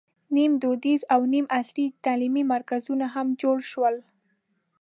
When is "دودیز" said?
0.61-1.01